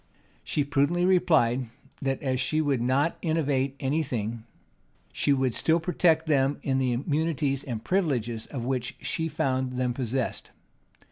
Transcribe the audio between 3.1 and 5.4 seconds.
innovate any thing, she